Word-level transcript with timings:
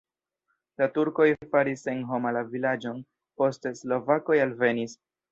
La 0.81 0.85
turkoj 0.93 1.25
faris 1.51 1.83
senhoma 1.87 2.31
la 2.37 2.41
vilaĝon, 2.53 2.97
poste 3.41 3.73
slovakoj 3.81 4.39
alvenis. 4.47 4.97